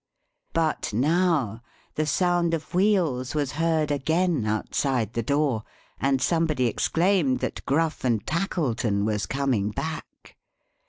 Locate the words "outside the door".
4.47-5.61